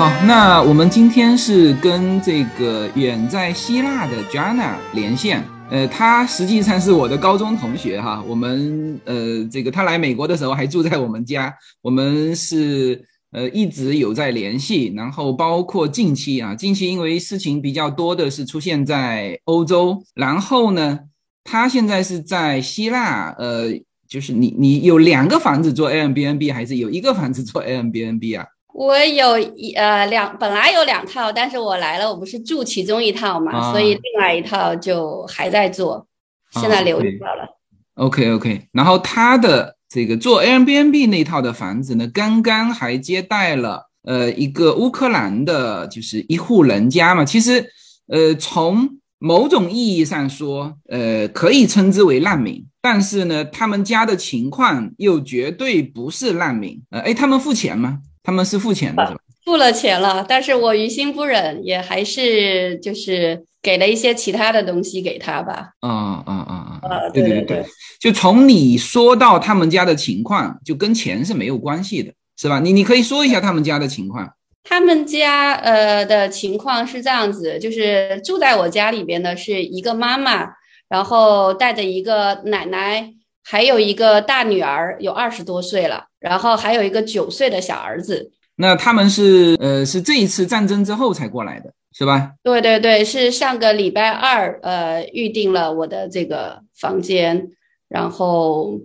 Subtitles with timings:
[0.00, 21.00] 好，那我们今天是跟这个远在希腊的 Jana 连线，呃，他实际上是我的高中同学哈，我们呃，这个他来美国的时候还住在我们家，我们是呃一直有在联系，然后包括近期啊，近期因为事情比较多的是出现在欧洲，然后呢，
[21.44, 23.66] 他现在是在希腊，呃，
[24.08, 28.46] 就是你你有两个房子做 Airbnb 还是有一个房子做 Airbnb 啊？
[28.72, 36.06] 我有一呃两，本来有两套，但是我来了，我不是住其中一套嘛，所以另外一套就还在做，
[36.52, 37.58] 现在留着了。
[37.94, 47.24] OK OK，然后他的这个做 Airbnb 那套的房子呢，刚刚还接待了呃一个乌克兰的，就是一户人家嘛。
[47.24, 47.66] 其实
[48.06, 56.80] 呃从某种意义上说，呃可以称之为难民，但是呢他们家的情况又绝对不是难民。
[56.90, 57.98] 呃哎，他们付钱吗？
[58.22, 59.20] 他们是付钱的，是吧？
[59.44, 65.70] 付了钱了，但是我于心不忍，也还是就是给了一些其他的东西给他吧。
[65.80, 67.10] 啊啊啊啊！
[67.12, 67.64] 对对对，
[67.98, 72.60] 就从你说到他们家的情况，就跟钱是没有关系的，是吧？
[72.60, 74.30] 你你可以说一下他们家的情况。
[74.62, 80.46] 他们家呃的情况是这样子，就是住在我家里边的是一个妈妈，
[80.88, 83.10] 然后带着一个奶奶。
[83.50, 88.30] 还有一个大女儿，有二十多岁了，然后还有一个九岁的小儿子。
[88.54, 92.30] 那他们是呃，是这一次战争之后才过来的，是吧？
[92.44, 97.48] 对对对，是上个礼拜二呃预定了我的这个房间，
[97.88, 98.78] 然后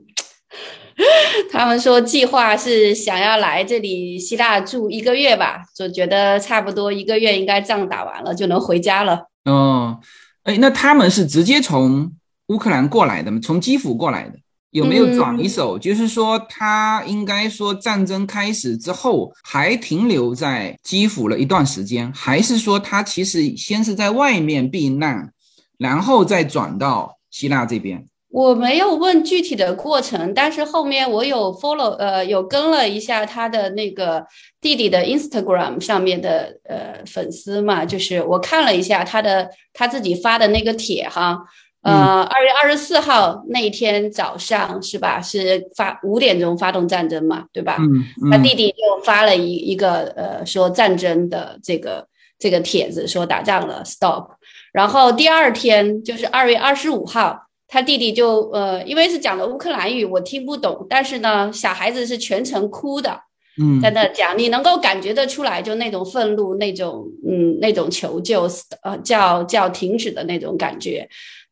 [1.54, 9.28] 他们说计划是想要来这里希腊住一个月吧，就觉得差不多一个月应该仗打完了就能回家了。
[9.44, 10.00] 哦，
[10.42, 12.12] 哎，那他们是直接从
[12.48, 13.40] 乌克兰过来的吗？
[13.44, 14.40] 从基辅过来的？
[14.76, 15.80] 有没有转一手？
[15.80, 25.32] 就是说，他应该说战争开始之后还停留在基辅了一段时间，还是说他其实先是在外面避难，
[25.78, 28.06] 然后再转到希腊这边？
[28.30, 34.26] 我没有问具体的过程，但是后面我有 follow，呃，有跟了一下他的那个
[34.60, 41.40] 弟弟的 Instagram 上面的呃粉丝嘛，就是我看了一下他的他自己发的那个帖哈。
[41.86, 45.22] 呃，二月二十四号那一天早上是吧？
[45.22, 47.78] 是发五点钟发动战争嘛，对吧？
[47.80, 52.08] 嗯，他弟弟就发了一一个呃说战争的这个
[52.40, 54.32] 这个帖子，说打仗了，stop。
[54.74, 63.22] 然后第二天就是二月二十五号，他弟弟就呃，因为是讲的乌克兰语，我听不懂，但是呢，小孩子是全程哭的，
[63.62, 68.50] 嗯，在那讲，你能够感觉得出来，就那种愤怒，那种嗯，那种求救，
[68.82, 71.08] 呃，叫叫停止的那种感觉。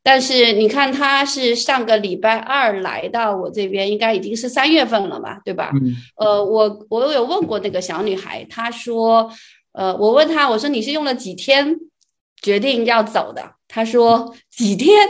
[0.05, 5.71] 但是你看，他是上个礼拜二来到我这边，应该已经是三月份了吧，对吧？
[5.73, 5.95] 嗯。
[6.17, 9.31] 呃，我我有问过那个小女孩，她说，
[9.71, 11.79] 呃，我问她，我说你是用了几天
[12.41, 13.41] 决定要走的？
[13.69, 15.07] 她说几天，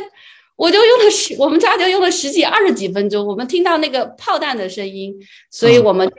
[0.55, 3.25] 我就用了十，我们家就用了十几、二十几分钟。
[3.25, 5.11] 我们听到那个炮弹的声音，
[5.49, 6.13] 所以我们就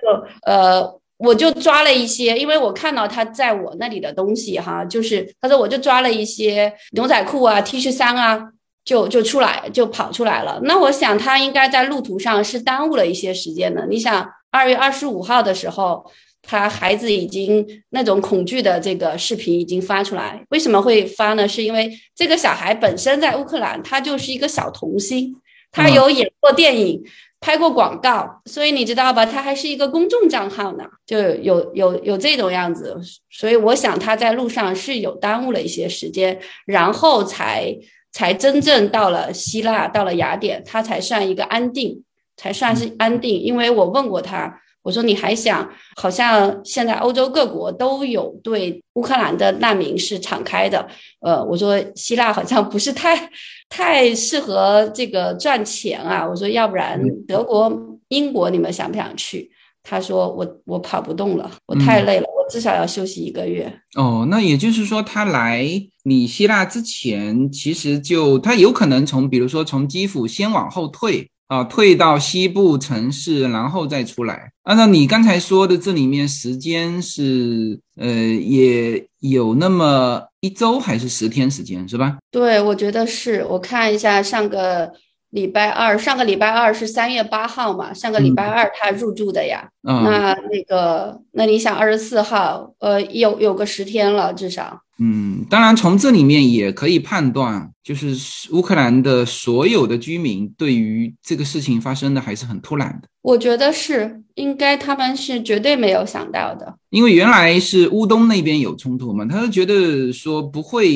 [0.44, 8.50] 呃，我就抓了一些，因为我看到他在我那里的东西哈，就是他说我就抓了一些牛仔裤啊、T 恤衫啊。
[8.84, 13.86] 就就出来就跑出来了，那我想他应该在路途上是耽误了一些时间的。
[13.86, 16.04] 你想二月二十五号的时候，
[16.42, 21.48] 他孩子已经那种恐惧的这个视频已经发出来，为什么会发呢？
[21.48, 25.34] 是因为这个小孩本身在乌克兰，他就是一个小童星，
[25.72, 27.02] 他有演过电影，
[27.40, 29.24] 拍过广告，所以你知道吧？
[29.24, 37.74] 他还是一个公众账号呢，就有有有这种样子，所以我想他在路上是有耽误了一些时间，然后才。
[38.14, 42.04] 才真正到了希腊，到了雅典，他才算一个安定，
[42.36, 43.40] 才算是安定。
[43.40, 50.86] 因为我问过他，我说你还想，好像现在欧洲各国都有对乌克兰的难民是敞开的。
[51.20, 53.28] 呃，我说希腊好像不是太
[53.68, 56.24] 太适合这个赚钱啊。
[56.24, 59.50] 我说要不然德国、英国，你们想不想去？
[59.86, 63.70] 他说我我跑不动了，我太累了，我至少要休息一个月。
[63.96, 65.68] 哦，那也就是说，他来
[66.04, 74.50] 你希腊之前，其实就他有可能从，比如说从基辅先往后退啊，退到西部城市，然后再出来。
[74.62, 82.16] 按照你刚才说的，这里面时间是呃，也有那么一周还是十天时间，是吧？
[82.30, 83.44] 对，我觉得是。
[83.50, 84.90] 我看一下上个。
[85.34, 87.92] 礼拜二，上个礼拜二是三月八号嘛？
[87.92, 89.68] 上个礼拜二他入住的呀。
[89.82, 98.14] 那那个，那你想二十四号，呃，有有个十天了，至少嗯，当然从这里面也可以判断，就是
[98.52, 103.08] 乌克兰的所有的居民对于这个事情发生的还是很突然的。
[103.20, 110.88] 我觉得是应该，他们是绝对没有想到的，因为原来是乌东那边有冲突嘛，他是觉得说不会，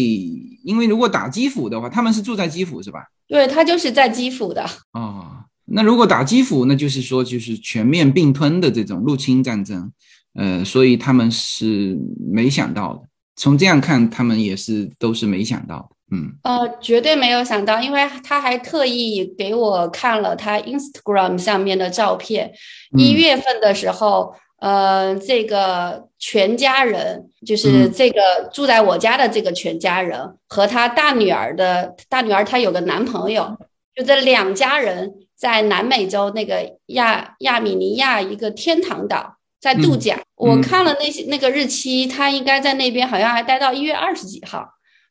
[0.69, 3.01] 因为如果打基辅的话，他们是住在基辅是吧？
[3.27, 4.63] 对他就是在基辅的。
[4.93, 5.27] 哦，
[5.65, 9.91] 那如果打基辅，那就是说就是全面并吞的这种入侵战争，
[10.35, 11.97] 呃，所以他们是
[12.31, 13.01] 没想到的。
[13.35, 22.53] 从这样看，他们也是都是没想到的，嗯，呃，绝对没有想到，因为他还特意给我看了他 Instagram 上面的照片。
[22.97, 28.21] 一月份的时候，呃，这个全家人，就是这个
[28.53, 33.57] 住在我家的这个全家人和他大女儿的大女儿，她有个男朋友，
[33.95, 39.35] 就这两家人在南美洲那个亚亚米尼亚一个天堂岛。
[39.61, 44.65] 在度假，我看了那些那个日期，他应该在那边好像还待到一月二十几号。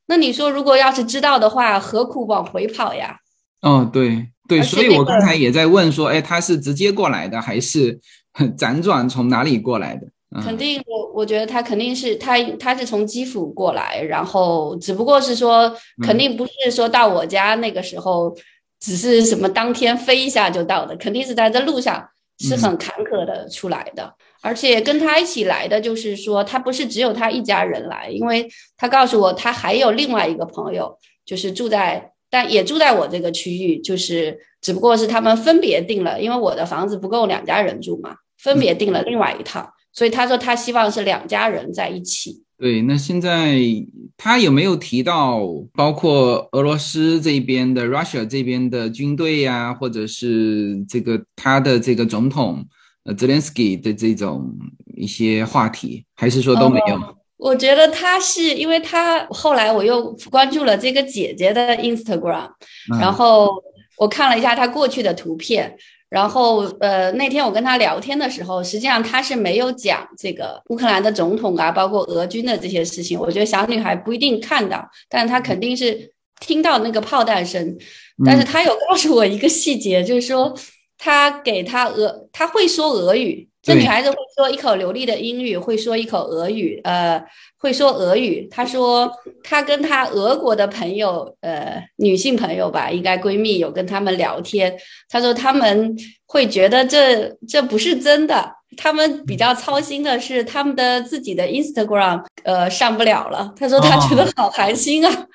[0.06, 3.18] 那你说，如果要是知道的话，何苦往回跑呀？
[3.62, 8.00] 哦，对对，所以我刚才也在问说，哎，他是直接过来的，还是
[8.58, 10.08] 辗转从哪里过来的？
[10.44, 15.74] 肯定，我我觉得他肯定是他他是从基辅过来，然后只不过是说，
[16.04, 18.36] 肯定不是说到我家那个时候，
[18.80, 22.06] 只是什么当天飞一下就到的，肯定是在这路上
[22.40, 24.14] 是很坎坷的出来的。
[24.42, 28.48] 而且跟他一起来的，就是说他不是只有他一家人来，因为
[28.78, 30.96] 他告诉我他还有另外一个朋友，
[31.26, 42.44] 就是住在但也住在我这个区域，就是只不过是他们分别订了，因为我的房子不够两家人住嘛，分别订了另外一套，所以他说他希望是两家人在一起。
[42.58, 43.60] 对，那现在
[44.18, 45.42] 他有没有提到
[45.74, 52.66] 包括俄罗斯这边的 Russia 这边的军队呀，或者是这个他的这个总统？
[53.04, 54.54] 呃，Zelensky 的这种
[54.98, 57.00] 一些话题，还是说都没有？
[57.38, 62.50] 我觉得他是因为他后来我又关注了这个姐姐的 Instagram，
[63.00, 63.64] 然后
[63.98, 65.78] 我看了一下他过去的图片，
[66.10, 73.20] 然后呃那天我跟他聊天的时候，实际上他是没有讲这个乌克兰的总统啊，包括俄军的这些事情。
[73.20, 77.78] 我觉得小女孩不一定看到，但是她肯定是听到那个炮弹声。
[78.26, 80.58] 但是她有告诉我一个细节，就是说。
[81.00, 83.48] 他给他俄，他会说俄语。
[83.68, 87.22] 这女孩子会说一口流利的英语，会说一口俄语，呃，
[87.58, 88.48] 会说俄语。
[88.50, 89.12] 她说
[89.44, 94.74] 她跟她俄国的朋友，呃，女性朋友吧，应该闺蜜有跟他们聊天。
[95.10, 95.94] 她说他们
[96.26, 103.54] 会觉得这这不是真的，他们比较操心的是他们的自己的 Instagram，呃，上不了了。
[103.58, 105.28] 她说她觉得好寒心啊。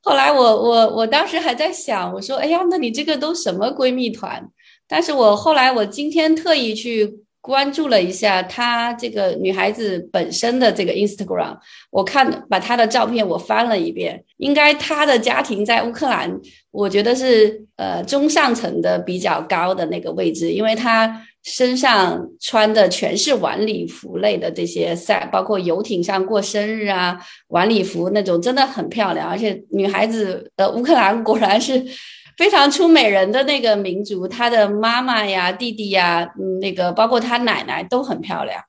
[0.00, 4.48] 后来我我我当时还在想，我说哎呀，那你这个都什么闺蜜团？
[4.86, 11.58] 但是我后来，我今天特意去关注了一下她这个女孩子本身的这个 Instagram，
[11.90, 31.84] 我看把她的照片我翻了一遍，应该她的家庭在乌克兰，我觉得是呃中上层的比较高的那个位置，因为她身上穿的全是晚礼服类的这些赛，包括游艇上过生日啊，晚礼服那种真的很漂亮，而且女孩子呃乌克兰果然是。
[32.36, 38.60] 非常出美人的那个民族，他的妈妈呀、弟弟呀，嗯，那个包括他奶奶都很漂亮。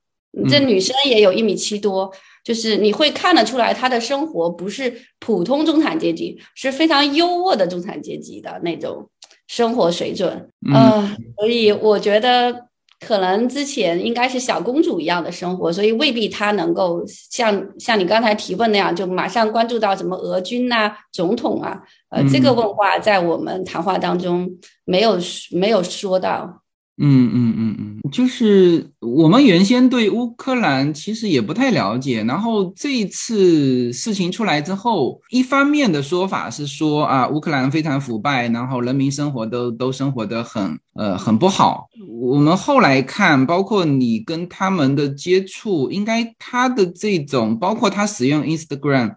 [0.50, 2.12] 这女生也有一米七多，
[2.44, 9.10] 就是你会看得出来，她的生活不是普通中产阶级，是非常优渥的中产阶级的那种
[9.48, 10.50] 生活水准。
[10.72, 12.68] 嗯，所以我觉得。
[13.00, 21.82] 可能之前应该是小公主一样的生活，所以未必她能够像像你刚才提问那样，就马上关注到什么俄军呐、总统啊。
[22.10, 24.50] 呃，这个问话在我们谈话当中
[24.86, 25.18] 没有
[25.52, 26.62] 没有说到。
[26.98, 41.88] 嗯嗯嗯嗯，就是我们原先对乌克兰其实也不太了解，然后这一次事情出来之后，一方面的说法是说啊，乌克兰非常腐败，然后人民生活都都生活的很呃很不好。
[42.08, 49.16] 我们后来看，包括你跟他们的接触，应该他的这种，包括他使用 Instagram，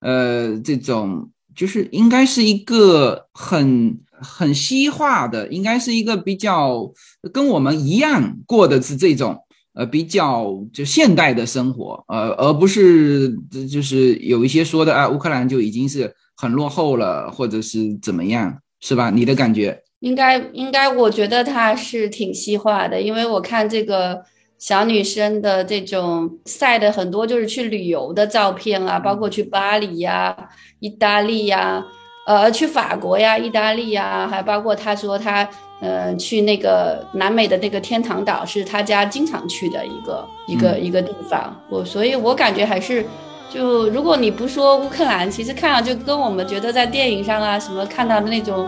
[0.00, 3.98] 呃，这种就是应该是一个很。
[4.20, 6.92] 很西化的，应该是一个比较
[7.32, 9.36] 跟我们一样过的是这种
[9.74, 13.34] 呃比较就现代的生活，呃，而不是
[13.70, 19.10] 就是有一些说的啊，乌克兰就已经是很落后了，或者是怎么样，是吧？
[19.10, 19.82] 你的感觉？
[20.00, 24.22] 应该应该，我觉得它是挺西化的，因为我看这个
[24.58, 30.36] 小女生的这种晒的很多就是去旅游的照片啊，包括去巴黎呀、
[30.78, 31.84] 意大利呀。
[32.26, 35.46] 呃，去法国呀、意大利呀，还包括他说他，
[35.80, 41.54] 呃，去那个南美的那个天堂岛，是他家经常去的一个一个一个地方。
[41.68, 43.04] 我所以，我感觉还是
[43.50, 48.66] 就如果你不说乌克兰，其实看上就跟我们觉得在电影上啊什么看到的那种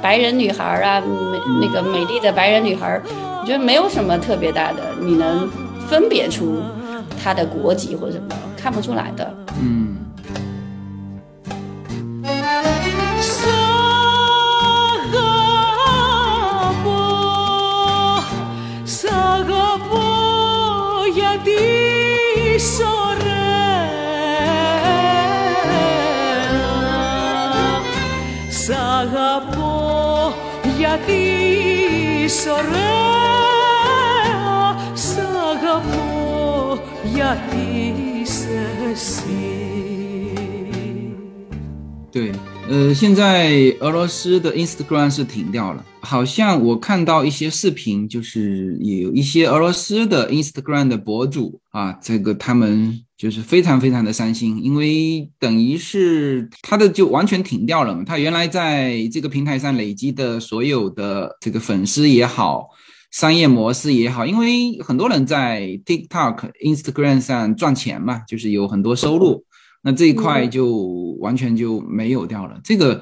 [0.00, 2.98] 白人女孩啊，美那个美丽的白人女孩，
[3.42, 5.46] 我觉得没有什么特别大的，你能
[5.88, 6.62] 分别出
[7.22, 9.30] 她的国籍或者什么，看不出来的。
[9.60, 10.03] 嗯。
[42.12, 42.30] 对，
[42.70, 62.68] 呃，现在俄罗斯的 Instagram 是停掉了，好像我看到一些视频，就是有一些俄罗斯的 Instagram 的博主啊，这个他们就是非常非常的伤心，因为等于是他的就完全停掉了嘛，他原来在这个平台上累积的所有的这个粉丝也好，
[63.12, 69.42] 商业模式也好，因为很多人在 TikTok、Instagram 上赚钱嘛，就是有很多收入。
[69.82, 72.60] 那这一块就完全就没有掉了。
[72.62, 73.00] 这个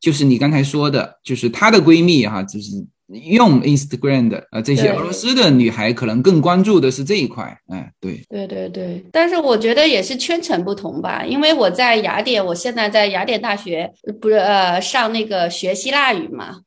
[0.00, 2.72] 就是你刚才说的，就是她的闺蜜哈，就是
[3.12, 7.58] 用 Instagram 的啊，这些俄罗斯的女孩可能更关注的是这一块。
[7.68, 9.04] 哎，对，对对对。
[9.10, 13.90] 但是我觉得也是圈层不同吧，因为我在雅典，我现在在雅典大学，
[14.20, 16.60] 不是呃上那个学希腊语嘛。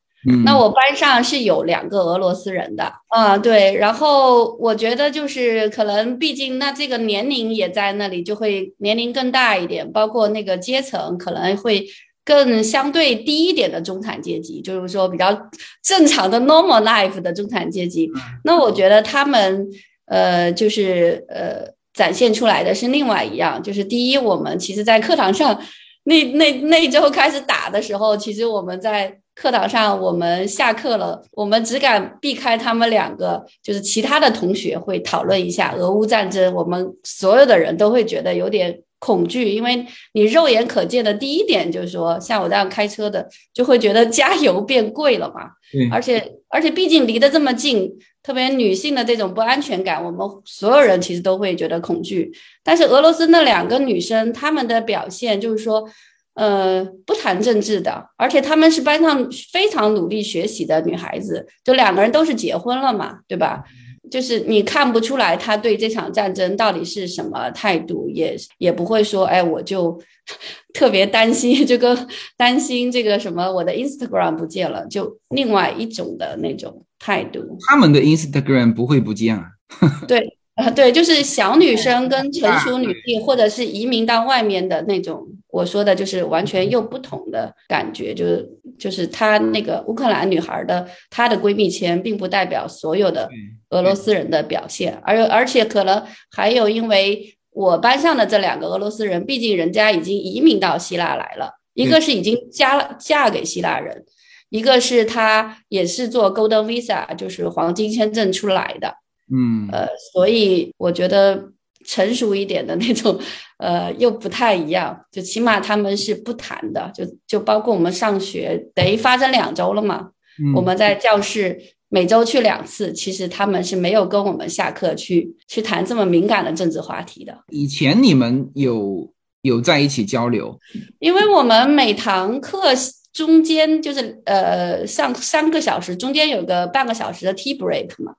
[0.46, 11.86] 那我班上是有两个俄罗斯人的啊，对，然后我觉得就是可能，毕竟那这个年龄也在那里，就会年龄更大一点，包括那个阶层可能会
[12.26, 15.50] 更相对低一点的中产阶级，就是说比较
[15.84, 18.10] 正常的 normal life 的中产阶级。
[18.44, 19.68] 那我觉得他们
[20.06, 25.60] 呃，就是呃，展现出来的是另外一样，就是第一，我们其实在课堂上
[26.04, 29.20] 那那那周开始打的时候，其实我们在。
[29.36, 45.52] 课堂上，我们下课了，我们只敢避开他们两个，就是其他的同学会讨论一下俄乌战争，我们所有的人都会觉得有点恐惧，因为你肉眼可见的第一点就是说，像我这样开车的，就会觉得加油变贵了嘛。
[45.92, 47.92] 而且而且毕竟离得这么近，
[48.22, 52.32] 特别女性的这种不安全感，我们所有人其实都会觉得恐惧。
[52.64, 55.90] 但是俄罗斯那两个女生，她们的表现就是说。
[56.36, 63.64] 呃，不谈政治的，而且她们是班上非常努力学习的女孩子，就两个人都是结婚了嘛，对吧？
[64.12, 70.00] 就是你看不出来他对这场战争到底是什么态度，也也不会说，哎，我就
[70.74, 72.08] 特别担心，这个
[72.38, 77.58] 担心这个什么我的 Instagram 不见了，就另外一种的那种态度。
[77.68, 79.46] 他们的 Instagram 不会不见啊？
[80.08, 80.38] 对。
[80.56, 93.28] 啊，对，就是小女生跟成熟女性，或者是移民到外面的那种，我说的就是完全又不同的感觉，就是就是她那个乌克兰女孩的她的闺蜜圈，并不代表所有的
[93.72, 104.06] 俄罗斯人的表现，而而且可能还有，因为我班上的这两个俄罗斯人，毕竟人家已经移民到希腊来了，一个是已经嫁了嫁给希腊人，
[104.50, 108.98] 一个是她也是做 Golden Visa，就是黄金签证出来的。
[109.36, 111.50] 嗯，呃，所以我觉得
[111.86, 113.20] 成熟一点的那种，
[113.58, 115.06] 呃，又不太一样。
[115.12, 120.10] 就起码他们是不谈的，就就包括我们上学，等于发生两周了嘛。
[120.56, 121.60] 我们在教室
[121.90, 127.38] 每周去两次，其实他们是没有跟我们下课去去谈这么敏感的政治话题的。
[127.50, 130.60] 以前你们有有在一起交流？
[131.00, 132.74] 因为我们每堂课
[133.12, 138.14] 中间就是呃上三个小时，中间有个半个小时的 tea break 嘛。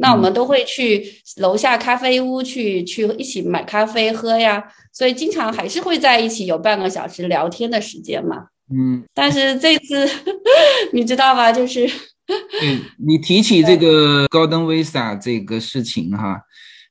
[0.00, 1.04] 那我们都会去
[1.38, 4.62] 楼下咖啡屋去去一起买咖啡喝呀，
[4.92, 8.46] 所以经常还是会在一起有半个小时聊天的时间嘛。
[8.70, 10.08] 嗯，但是这次
[10.92, 11.50] 你知道吧？
[11.50, 11.84] 就是，
[12.62, 16.42] 嗯，你提起这个 Golden Visa 这个事情哈，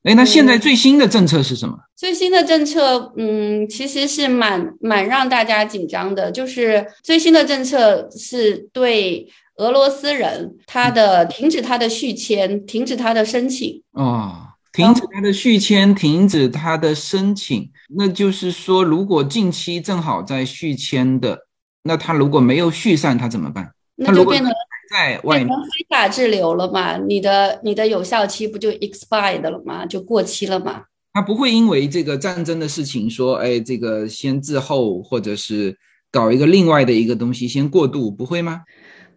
[0.03, 1.77] 哎，那现在最新的政策是什么？
[1.95, 9.27] 最新的政策，嗯，其实是蛮蛮让大家紧张的，就是最新的政策是对。
[9.57, 17.69] 俄罗斯人，他的停止他的续签，停止他的申请哦，停止他的续签，停止他的申请。
[17.95, 21.47] 那就是说，如果近期正好在续签的，
[21.83, 23.71] 那他如果没有续上，他怎么办？
[23.95, 24.51] 那就变成
[24.91, 26.97] 在外面非法滞留了嘛？
[26.97, 29.85] 你的你的有效期不就 expired 了吗？
[29.87, 30.83] 就过期了嘛？
[31.13, 35.75] 他不会因为这个战争的事情说，哎，这个先滞后，或者是
[36.11, 38.61] 搞一个另外的一个东西先过渡，不会吗？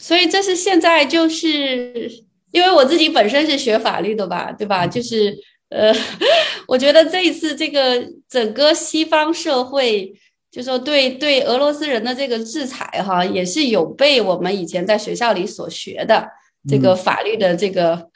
[0.01, 2.11] 所以这是现在就是
[2.53, 4.87] 因为我自己本身是学法律的吧，对吧？
[4.87, 5.37] 就是
[5.69, 5.95] 呃，
[6.67, 10.11] 我觉得这一次这个整个西方社会，
[10.51, 16.27] 就说对对俄罗斯人的这个制裁哈，也是有被我们以前在学校里所学的
[16.67, 18.11] 这个法律的这个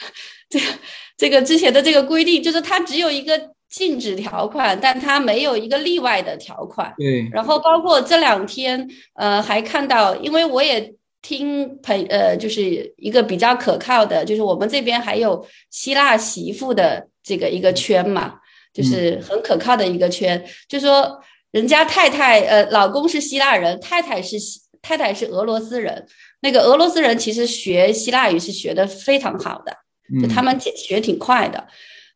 [0.49, 0.67] 这个
[1.19, 6.93] 这个之前的这个规定，就是它只有一个禁止条款，但它没有一个例外的条款。
[6.97, 10.95] 对，然后包括这两天，呃，还看到，因为我也。
[11.25, 18.35] 听朋呃，就是一个比较可靠的，就是我们这边还有希腊媳妇的这个一个圈嘛，
[18.75, 20.45] 就是很可靠的一个圈。
[20.69, 21.19] 就说
[21.51, 24.37] 人家太太呃，老公是希腊人，太太是
[24.83, 26.07] 太太是俄罗斯人。
[26.41, 29.75] 那个俄罗斯人其实学希腊语是学的非常好的，
[30.21, 31.67] 就他们学挺快的。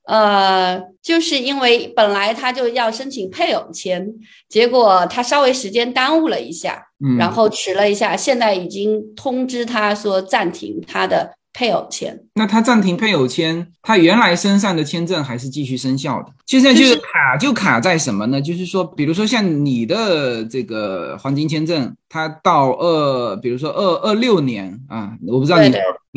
[0.08, 4.08] 呃，就是因为本来他就要申请配偶签，
[4.48, 6.82] 结果他稍微时间耽误了一下，
[7.18, 12.18] 然后迟了一下，现在已经通知他说暂停他的配偶签。
[12.36, 16.32] 那他暂停配偶签，他原来身上的签证还是继续生效的。
[16.46, 18.40] 现在就是卡，就卡在什么呢？
[18.40, 25.70] 就是说，比如说像你的这个黄金签证，他到二，比如说二二六年啊，我不知道你，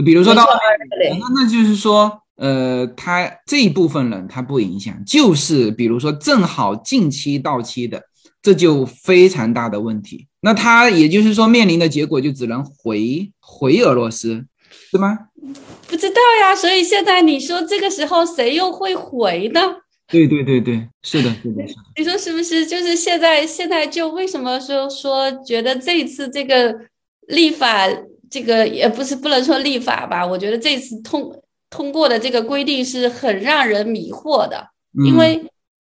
[0.06, 0.46] 比如说到
[1.20, 2.21] 那那就是说。
[2.42, 8.02] 呃，他这一部分人他不影响，就是比如说正好近期到期的，
[8.42, 10.26] 这就非常大的问题。
[10.40, 14.44] 那他也就是说面临的结果就只能回回俄罗斯，
[14.90, 15.16] 是吗？
[15.88, 19.62] 不知道呀，所以现在你说这个时候谁又会回呢？
[20.08, 21.64] 对对对对，是的，是的。
[21.96, 22.66] 你说是不是？
[22.66, 26.76] 就是现在现在就为什么说说觉得这次这个
[27.28, 27.88] 立法，
[28.32, 30.26] 这个也不是不能说立法吧？
[30.26, 31.32] 我觉得这次通。
[31.72, 34.68] 通过的这个规定是很让人迷惑的，
[35.04, 35.44] 因为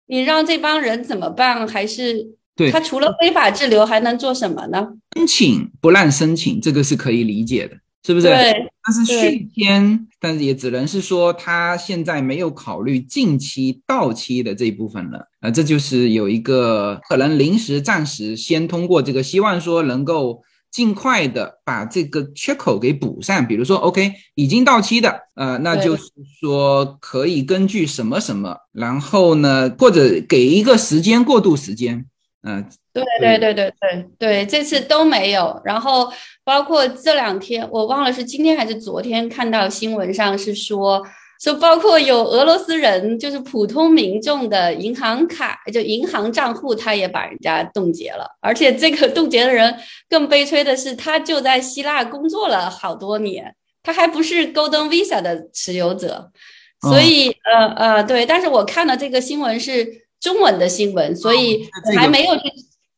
[0.07, 1.67] 你让这帮人怎么办？
[1.67, 2.25] 还是
[2.71, 4.87] 他除了非法滞留还能做什么呢？
[5.15, 7.75] 申请不让申请，这个是可以理解的，
[8.07, 8.27] 是不是？
[8.27, 8.71] 对。
[8.85, 20.41] 但是续签，但是也只能是说他现在没有考虑近期到期的这一部分了啊，这就是有一个可能临时暂时先通过这个，希望说能够。
[20.73, 26.03] 尽快的把这个缺口给补上，比如说，OK，已经到期的，呃，那就是
[26.41, 32.03] 说可以根据什么什么，然后呢，或者给一个时间过渡时间，
[32.41, 36.11] 嗯，对对对对对对，这次都没有，然后
[36.43, 41.05] 包括这两天，我忘了是今天还是昨天看到新闻上是说。
[41.43, 48.25] 就包括有俄罗斯人，就是普通民众的银行卡，就银行账户，他也把人家冻结了。
[48.39, 49.75] 而且这个冻结的人
[50.07, 53.53] 更悲催的是，他就在希腊工作了好多年，
[53.83, 56.31] 他还不是 Golden Visa 的持有者。
[56.79, 58.25] 所以，呃呃，对。
[58.25, 59.85] 但是我看的这个新闻是
[60.21, 62.43] 中文的新闻，所以还没有去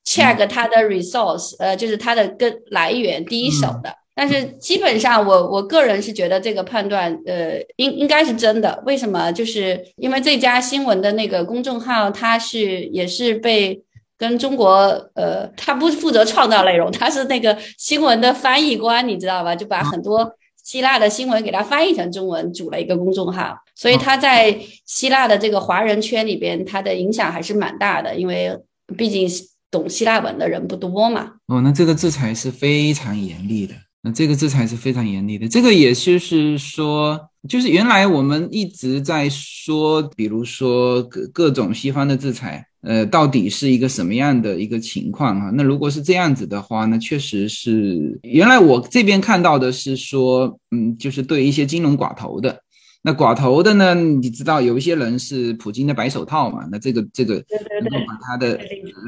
[0.05, 4.04] check 他的 resource，呃，就是他的跟来源第一手的。
[4.15, 8.81] 但是基本上，我我个人是觉得这个判断，呃，应应该是真的。
[8.85, 9.29] 为什么？
[9.33, 13.83] 就是因为这家新闻的那个公众号，它是也是被
[14.17, 14.71] 跟中国，
[15.15, 19.53] 呃，他不负责创造内容，他是那个新闻的翻译官，你知道吧？
[19.53, 23.57] 就把很多希腊的新闻给他翻译成中文，组了一个公众号。
[23.75, 28.57] 所以他在希腊的这个华人圈里边，他的影响还是蛮大的，因为
[28.97, 29.27] 毕竟
[29.69, 31.33] 懂希腊文的人不多嘛。
[31.47, 33.75] 哦，那这个制裁是非常严厉的。
[34.05, 45.49] 那这个制裁是非常严厉的，这个也就是说，就是原来我们一直在说，比如说各各种西方的制裁，呃，到底是一个什么样的一个情况啊？
[45.55, 52.61] 那如果是这样子的话，那确实是原来我这边看到的是说，嗯，就是对一些金融寡头的。
[53.05, 53.93] 那寡头的呢？
[53.93, 56.67] 你知道有一些人是普京的白手套嘛？
[56.71, 58.59] 那这个这个能够把他的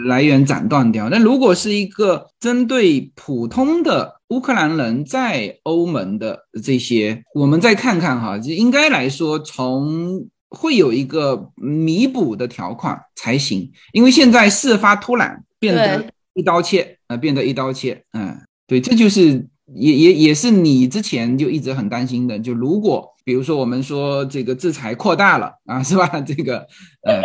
[0.05, 1.09] 来源斩断掉。
[1.09, 16.05] 那如果是一个针对普通的乌克兰人在欧盟的这些，我们再看看哈，就应该来说从会有一个弥补的条款才行，因为现在事发突然，变得
[16.35, 18.03] 一刀切啊，变得一刀切。
[18.13, 23.11] 嗯，对，这就是也也也是你之前就一直很担心的，就如果。
[23.27, 26.07] 比如说，我们说这个制裁扩大了啊，是吧？
[26.25, 26.65] 这个，
[27.05, 27.21] 呃，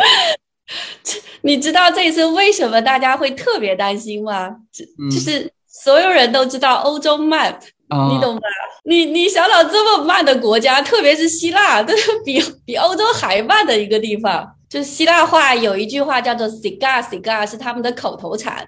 [1.43, 4.51] 你知道这次为什么大家会特别担心吗？
[5.13, 7.57] 就是所有人都知道欧洲慢，
[8.11, 8.43] 你懂吧？
[8.85, 14.45] 你你想想，这么慢的国家，特别是希腊，这是比比欧洲还慢的一个地方。
[14.69, 18.67] 就是希腊话有一句话叫做 “siga siga”，是他们的口头禅，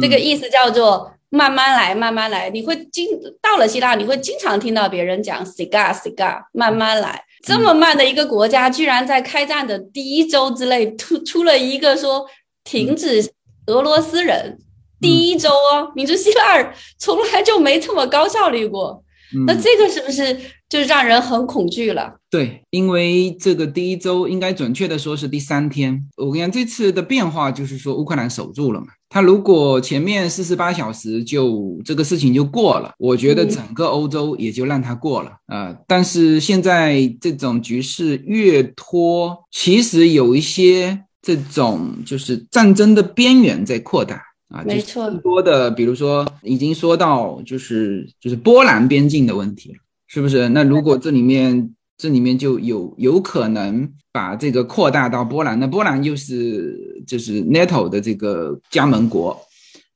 [0.00, 1.10] 这个意思叫做。
[1.30, 3.06] 慢慢来，慢慢来，你会经
[3.42, 7.24] 到了希腊，你会经常听到别人讲 “cigar cigar”，慢慢来。
[7.42, 12.26] 这么慢的一个国家，居然在开战的第一周之内突出了一个说
[12.64, 13.32] 停止
[13.66, 14.58] 俄罗斯人，
[15.00, 19.02] 第一周哦，你说希腊从来就没这么高效率过。
[19.46, 22.14] 那这个是不是就让人很恐惧了？
[22.30, 26.08] 对，因为这个第一周应该准确的说是第三天。
[26.16, 28.86] 我跟你讲，这次的变化就是说乌克兰守住了嘛。
[29.08, 35.76] 他如果前面四十八小时就这个事情就过了，我觉得整个欧洲也就让他过了啊。
[35.86, 44.22] 但是现在这种局势越拖，其实有一些这种就是战争的边缘在扩大。
[44.48, 50.48] 啊，没错，更多的，比如说已经说到就是就是波兰边境的问题了，是不是？
[50.50, 59.38] 那如果这里面这里面就有有可能把这个扩大到波兰，那波兰又是就是 NATO 的这个加盟国，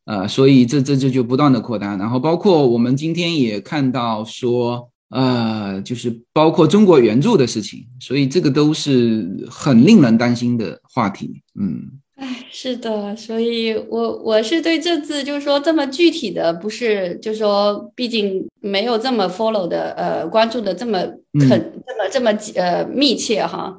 [0.06, 12.00] 呃，所以这这这就不断的扩大，然后包括我们今天也看到说，呃，就是包括中国援助的事情，所以这个都是很令人担心的话题，嗯。
[12.20, 20.98] 哎，是的，所以我我是对这次就是说这么具体的，不是就是说，毕竟没有这么 follow 的，呃，关注的这么
[21.38, 21.48] 肯
[21.86, 23.74] 这么这么呃密切哈。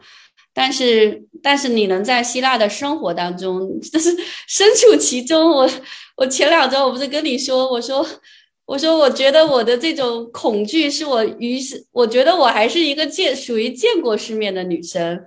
[0.54, 4.10] 但是但是你能在希腊的生活当中，就是
[4.50, 5.52] 身处其中。
[5.52, 5.70] 我
[6.18, 8.04] 我前两周我不是跟你说，我说
[8.66, 15.24] 我说我觉得我的这种恐惧是我于是我觉得我还是一个见属于见过世面的女生。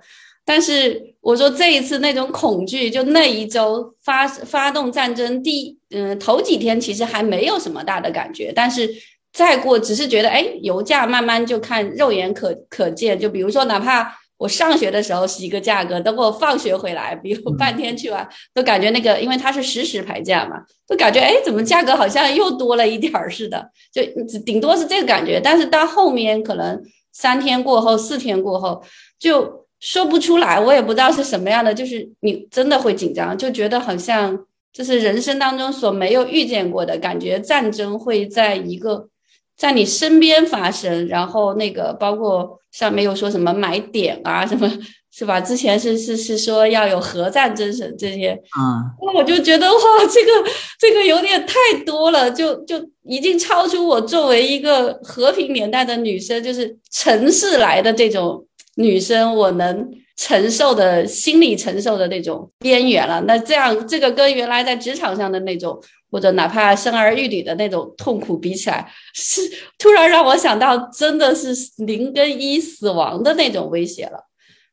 [0.47, 8.87] 但是我说这一次那种恐惧，就那一周发发动战争第嗯头几天其实还没有什么大的感觉，但是
[9.33, 24.03] 再过只是觉得哎油价慢慢就看肉眼可可见，就比如说哪怕我上学的时候是一个价格，等我放学回来，比如半天去玩，都感觉那个因为它是实时排价嘛，都感觉哎怎么价格好像又多了一点儿似的，就
[24.45, 25.41] 顶多是这个感觉。
[25.43, 26.79] 但是到后面可能
[27.11, 28.83] 三天过后、四天过后
[29.17, 29.64] 就。
[29.85, 34.35] 说不出来，我也不知道是什么样的，就是你真的会紧张，就觉得好像
[34.73, 39.07] 这是人生当中所没有遇见过的感觉，战争会在一个
[39.55, 44.67] 在你身边发生，然后那个包括上面又说什么买点啊，什么
[45.11, 45.39] 是吧？
[45.39, 49.79] 之前是是是说要有核战争什这些，嗯，那我就觉得哇，
[50.11, 51.53] 这个这个有点太
[51.85, 58.43] 多了，就就已经超出我作为一个和平年代的女生，就是城市来的这种。
[58.75, 63.21] 女生，我能承受的心理承受的那种边缘了。
[63.21, 65.77] 那这样，这个跟原来在职场上的那种，
[66.11, 69.41] 或者哪怕生儿育女的那种痛苦比起来，是
[69.77, 71.53] 突然让我想到，真的是
[71.85, 74.19] 零跟一死亡的那种威胁了。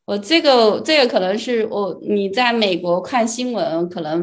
[0.04, 4.20] 我这个，这个可能是我你在美国看新闻可能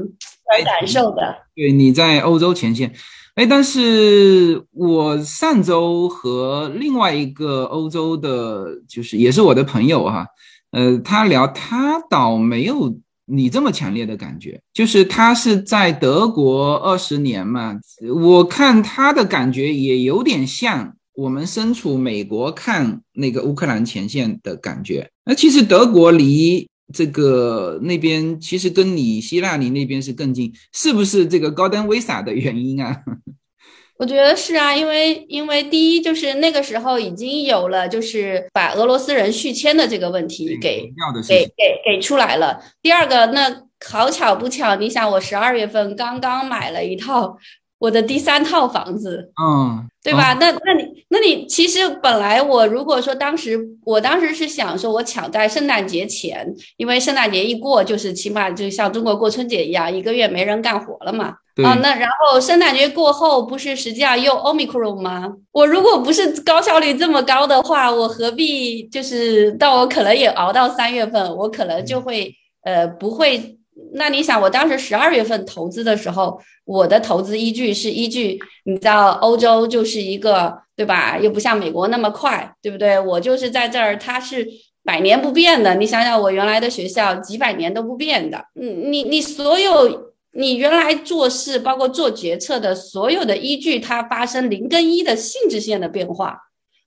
[0.65, 1.35] 感受的。
[1.55, 2.93] 对，你在欧洲前线。
[3.39, 10.27] 哎，但是我上周和另外一个欧洲的，就是也是我的朋友哈，
[10.71, 12.93] 呃，他聊，他倒没有
[13.25, 17.79] 你这么强烈的感觉，就是他是在德国二十年嘛，
[18.21, 25.09] 我看他的感觉也有点像我们身处美国看那个乌克兰前线的感觉。
[25.23, 26.67] 那其实德国离。
[26.93, 33.03] 这个那边其实跟你希腊你那边是更近，是不是这个高登 Visa 的原因啊？
[33.99, 40.89] 我觉得是啊，因为因为第一就是那个时候已经有了，就是把俄罗斯人续签的这个问题给
[41.27, 42.63] 给给给出来了。
[42.81, 47.37] 第二个，那好巧不巧，你想我十二月份刚刚买了一套。
[47.79, 50.33] 我的第三套房子，嗯，对吧？
[50.39, 61.35] 那那你那你其实本来我如果说当时我当时是想说，我抢在圣诞节前，因为圣诞节一过，就是起码就像中国过春节一样，一个月没人干活了嘛。
[61.63, 65.33] 啊，那然后圣诞节过后，不是实际上又 omicron 吗？
[65.53, 73.58] 我如果不是高效率这么高的话，我何必就是到我可能也熬到三月份，我可能就会呃不会。
[73.93, 81.17] 那你想，我当时十二月份投资的时候，我的投资依据是依据，你知道，欧洲就是一个，对吧？
[81.17, 82.99] 又不像美国那么快，对不对？
[82.99, 84.47] 我就是在这儿，它是
[84.83, 85.75] 百年不变的。
[85.75, 88.45] 你想想，我原来的学校几百年都不变的。
[88.53, 96.37] 你你你所有你原来做事，包括做决策的所有的依据，它发生零跟一的性质性的变化，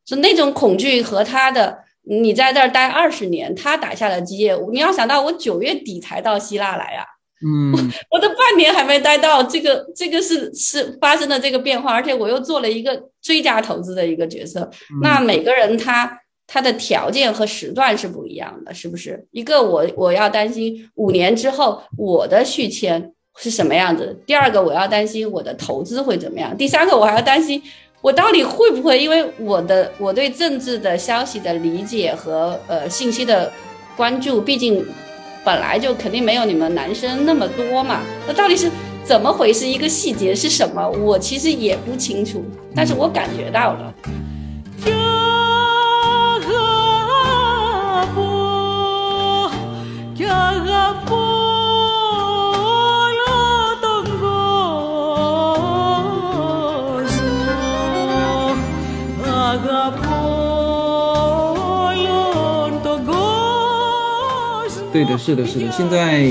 [0.07, 1.79] 是那种恐惧和它的。
[2.05, 4.57] 你在这儿待二十年，他打下了基业。
[4.73, 7.07] 你要想到，我九月底才到希腊来啊，
[7.47, 7.73] 嗯，
[8.11, 14.69] 我都半年还没待到，这个这个是是发生的这个变化，而且我又做了一个追加投资的一个角色。
[15.01, 19.25] 那每个人他他的条件和时段是不一样的，是不是？
[19.31, 27.63] 一个我我要担心五年之后我的续签是什么样子，第二个我要担心我的投资会怎么样，第三个我还要担心。
[28.03, 29.01] 我到底会不会？
[29.01, 33.51] 因为我的我对政治的消息的理解和呃信息的
[33.97, 34.85] 关注，毕竟
[35.45, 38.01] 本来就肯定没有你们男生那么多嘛。
[38.27, 38.69] 那到底是
[39.05, 43.95] 怎么回事，一个细节是什么，我其实也不清楚，但是我感觉到了。
[64.93, 65.73] 对的，是的，是的。
[65.73, 66.29] 现在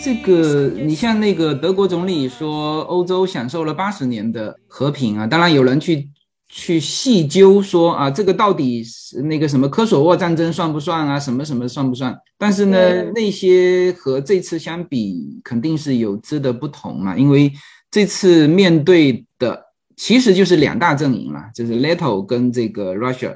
[0.00, 5.26] 这个，你像那个德国总理说，欧洲享受了八十年的和平啊。
[5.26, 6.08] 当然有人去
[6.48, 11.18] 去细究说啊，这个到底是那个什么科索沃战争算不算啊？
[11.18, 12.16] 什么什么算不算？
[12.38, 17.16] 但是呢，那些和这次相比，肯定是有质的不同嘛。
[17.16, 17.52] 因为
[17.90, 19.60] 这次面对的
[19.96, 23.34] 其实就是两大阵营了，就是 NATO 跟这个 Russia。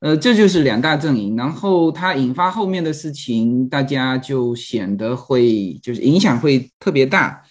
[0.00, 7.42] 呃，这就是两大阵营，然后它引发后面的事情，大家就显得会就是影响会特别大。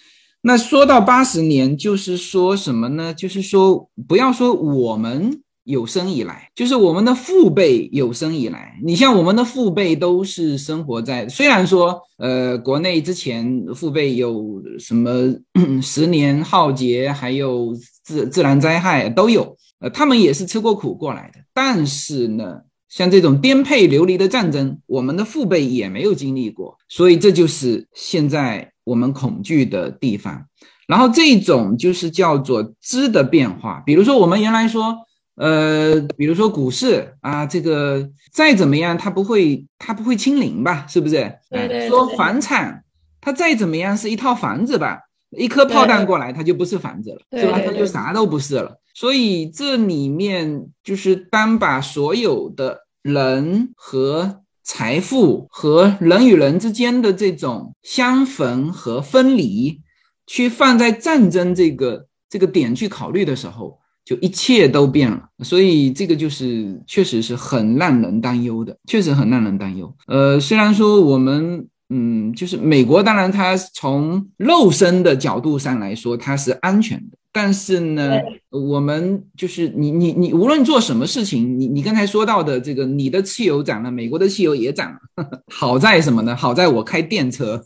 [0.41, 3.11] 那说到八十年，就是说什么呢？
[3.13, 8.79] 就是说不要说我们有生以来，就是我们的父辈有生以来。
[8.83, 15.33] 你像我们的父辈都是生活在，虽然说呃国内之前父辈有什么
[15.81, 19.57] 十年浩劫，还有自自然灾害都有。
[19.85, 30.43] 呃，他们也是吃过苦过来的，但是呢，像这种颠沛流离的战争，我们的父辈也没有经历过，所以这就是现在我们恐惧的地方。
[30.87, 34.95] 然后这种就是叫做知的变化，比如说我们原来说，
[35.35, 40.87] 呃，比如说股市啊，这个再怎么样，它不会它不会清零吧？
[40.89, 41.31] 是不是？
[41.51, 41.87] 对对。
[41.87, 42.83] 说房产，
[43.21, 45.01] 它再怎么样是一套房子吧？
[45.37, 47.59] 一颗炮弹过来，它就不是房子了，是吧？
[47.65, 48.79] 它就啥都不是了。
[48.93, 59.81] 所以这里面就是当把所有的人和财富和人与人之间的这种相逢和分离，
[60.25, 65.21] 去放在战争这个这个点去考虑的时候，就一切都变了。
[65.43, 69.93] 所以这个就是确实是很让人担忧的，确实很让人担忧。
[70.07, 77.17] 呃，虽然说我们嗯，就是美国，当然它从肉身的角度上来说，它是安全的。
[77.31, 78.17] 但是呢，
[78.49, 84.99] 我们就是你你你无论做什么事情，你你刚才说到的这个，你的汽油涨了，美国的汽油也涨了。
[85.53, 86.33] 好在什么呢？
[86.33, 87.61] 好在我开电车，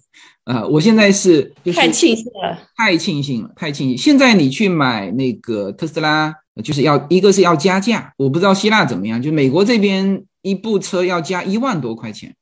[0.46, 3.96] 啊，我现在是太庆幸了，太庆幸了，太庆幸。
[3.96, 12.36] 现在你去买那个特斯拉，就是要一个是要加价，我不知道希腊怎么样，就美国这边一部车要加一万多块钱，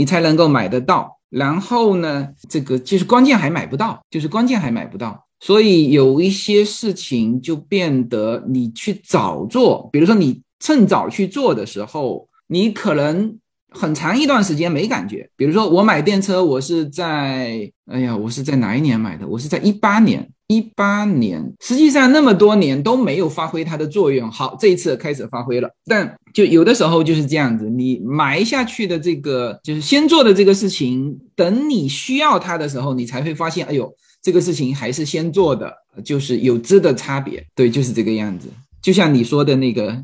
[0.00, 1.18] 你才能够买得到。
[1.28, 5.26] 然后呢，这个就是关键还买不到，就是关键还买不到。
[5.38, 15.28] 所以有一些事情就变得你去早做，比如说你趁早去做的时候，你可能很长一段时间没感觉。
[15.36, 19.28] 比如说我买电车，我是在，哎呀，我是在哪一年买的？
[19.28, 21.40] 我是在一八年，一八年。
[21.60, 25.70] 实际上那么多年都没有发挥它的作用，好，这一次开始发挥了。
[25.86, 33.94] 但就有的时候就是这样子，你埋下去的这个就是先做的这个事情，等你需要它的时候，你才会发现，哎呦。
[34.22, 38.50] 这个事情还是先做的，就是有质的差别，对，就是这个样子。
[38.82, 39.96] 就像你说的那个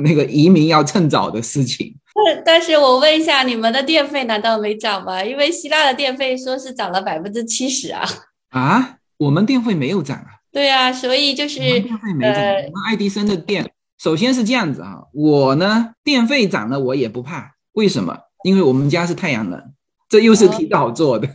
[0.00, 1.92] 那个移民要趁早的事情。
[2.14, 5.24] 但 但是我问一下，你们的电费难道没涨吗？
[5.24, 8.08] 因为希腊的电费说是涨了百分之七十啊。
[8.50, 10.40] 啊，我们电费没有涨啊。
[10.50, 12.42] 对啊，所以就是电费没涨。
[12.42, 18.16] 我们爱迪生的电，首先是这样子啊，我呢电费涨了我也不怕，为什么？
[18.44, 19.62] 因为我们家是太阳能，
[20.08, 21.28] 这又是提早做的。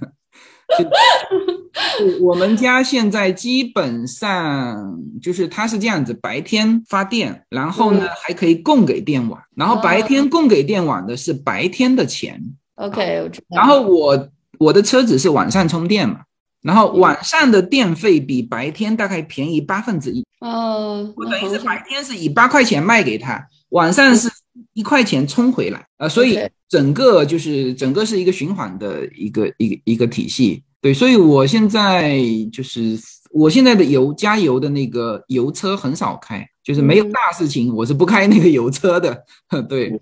[2.21, 12.41] 我们家现在基本上就是它是这样子，白天发电，然后呢还可以供给电网，然后白天供给电网的是白天的钱。
[12.75, 13.45] OK，我知道。
[13.57, 16.21] 然后我我的车子是晚上充电嘛，
[16.63, 20.25] 然后晚上的电费比白天大概便宜八分之一。
[20.39, 24.27] 哦，我等于是白天是以八块钱卖给他，晚上是
[24.73, 30.63] 一块钱充回来啊，所以整个就是整个是一个循环的一个一个一个体系。
[30.81, 32.19] 对，所以我现在
[32.51, 32.99] 就是
[33.31, 39.23] 我现在的油加油的那个油车很少开，就是没有大事情我是不开那个油车的。
[39.69, 39.97] 对，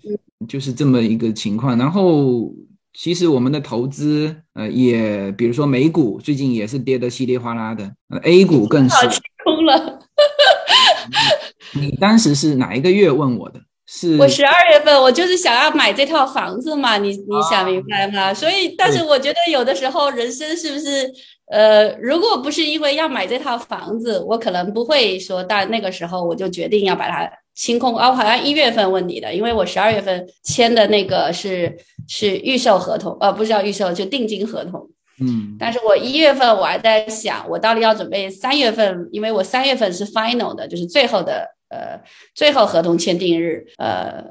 [0.48, 1.78] 就是这么一个情况。
[1.78, 2.52] 然后
[2.94, 8.96] 其实我们的投资，呃，也比如说美股最近也是跌得稀里哗啦的呃，A 股更是
[9.44, 9.98] 空了。
[11.74, 13.60] 你当时是哪一个月问我的？
[13.86, 18.32] 是 我十二月份，我就是想要买这套房子嘛，你你想明白吗？
[18.32, 21.10] 所以，但是我觉得有的时候人生是不是，
[21.50, 27.96] 呃，如果不是因为要买这套房子，我可能不会说到那个时候我就决定要把它清空。
[27.96, 31.76] 哦，好像一月份问你的，因为我十二月份签的那个是
[32.08, 34.88] 是预售合同，呃，不是叫预售，就定金合同。
[35.20, 42.00] 嗯，但是我一月份我还在想，我到底要准备三月份，因为我三月份是 final 的，就是最后的呃
[42.34, 44.24] 最后合同签订日，呃，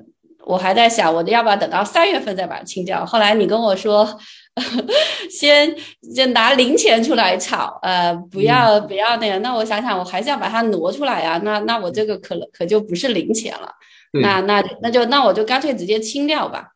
[0.45, 3.05] 我还在想，我要不要等到三月份再把它清掉？
[3.05, 4.19] 后来你跟我说，
[5.31, 5.73] 先
[6.13, 13.71] 就拿零钱出来炒，呃，不要不要那样，那我想想，我还是要把它挪出来啊，那那我这个可可就不是零钱了，
[14.21, 16.67] 那那那就那我就干脆直接清掉吧。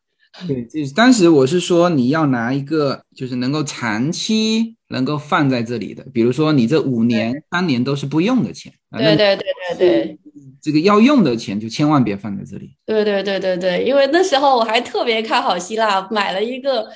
[0.48, 8.72] 对，就是当时我是说你要拿一个就是能够长期能够放在这里的，比如说你这五年、三年都是不用的钱。
[8.96, 10.18] 对对对对对，
[10.62, 12.70] 这个要用的钱就千万别放在这里。
[12.86, 16.88] 对对对对对，因为那时候我还特别看好希腊，买了一个。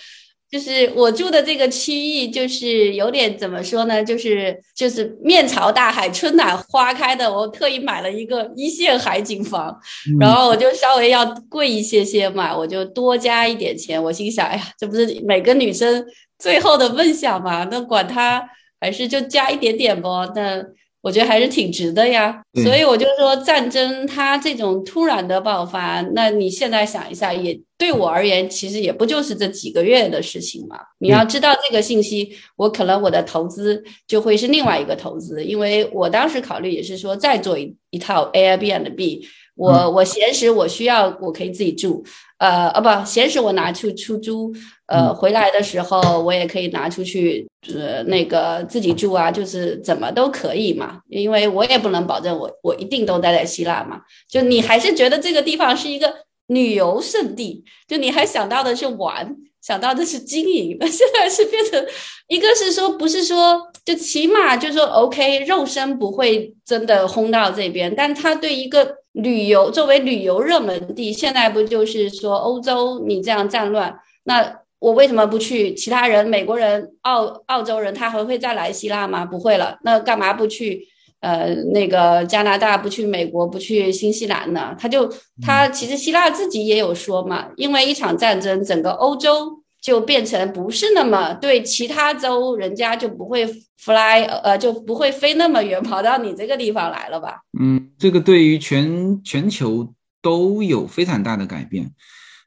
[0.51, 4.03] 就是我住的这个区域，就是有点怎么说呢？
[4.03, 7.33] 就是就是面朝大海，春暖花开的。
[7.33, 9.79] 我特意买了一个一线海景房，
[10.19, 14.03] 然后我就稍微要贵一些些嘛，我就多加一点钱。
[14.03, 16.05] 我心想，哎呀，这不是每个女生
[16.39, 17.65] 最后的梦想嘛？
[17.71, 18.45] 那管它，
[18.81, 20.09] 还是就加一点点不？
[20.35, 20.65] 那。
[21.03, 30.77] 我觉得还是挺值的呀，所以我就说战争它这种突然的爆发，那你现在想一下，也对我而言其实也不就是这几个月的事情嘛。
[30.99, 39.27] 你要知道这个信息，我可能我的投资就会是另外一个投资，因为我当时考虑也是说再做一一套 Airbnb。
[39.57, 42.03] 我我闲时我需要我可以自己住，
[42.39, 44.51] 呃呃不闲时我拿去出租，
[44.91, 56.13] 呃回来的时候我也可以拿出去，呃那个自己住啊，就是怎么都可以嘛，因为我也不能保证我我一定都待在希腊嘛，就你还是觉得这个地方是一个
[56.49, 59.37] 旅游胜地，就你还想到的是玩。
[59.63, 61.87] 想到的是经营，那 现在是变成，
[62.29, 75.73] 一个是说不是说，就起码就说 OK，肉身不会真的轰到这边，但他对一个旅游作为旅游热门地，现在不就是说欧洲你这样战乱，那我为什么不去？
[75.75, 79.25] 其他人美国人、澳澳洲人他还会再来希腊吗？
[79.25, 80.89] 不会了，那干嘛不去？
[81.21, 84.75] 呃，那个加拿大不去美国，不去新西兰呢？
[84.79, 85.07] 他就
[85.43, 97.43] 他其实希腊自己也有说嘛，因为一场战争，整个欧洲就变成不是那么对其他州，人家就不会 fly，呃，就不会飞那么远跑到你这个地方来了吧？
[97.61, 101.91] 嗯，这个对于全全球都有非常大的改变，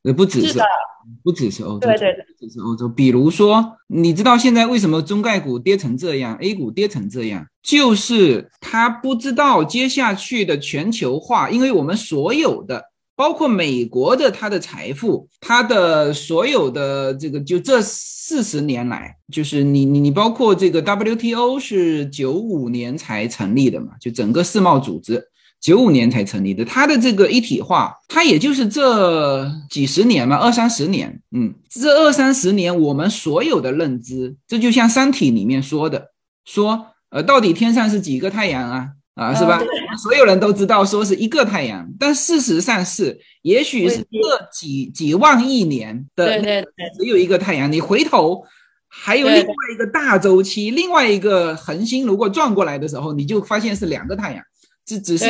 [0.03, 0.59] 呃，不只是。
[1.21, 2.87] 不只是欧洲，对对对，只是欧洲。
[2.87, 12.81] 比如说，你知道现在为什么中概股跌成这样，A 股跌成这样，就是他不知道接下去的全球化，因为我们所有的，
[13.17, 25.21] 包括美国的它的财富，它的所有的这个，就这四十年来，就是你你你，包括这个 WTO 是九五年才成立的嘛，就整个世贸组织。
[25.63, 36.09] 九五年才成立的，它的这个一体化，它也就是这几十年嘛，二三十年，嗯，这二三十年我们所有的认知，这就像《三体》里面说的，
[36.43, 38.89] 说，呃，到底天上是几个太阳啊？
[39.15, 39.61] 啊，是吧？
[40.01, 46.41] 所有人都知道说是一个太阳，但事实上是，也许是这几几万亿年的
[46.99, 48.43] 只有一个太阳，你回头
[48.89, 54.43] 还有另外一个大周期，另外一个恒星如果转过来的时候，你就发现是两个太阳。
[54.85, 55.25] 这只是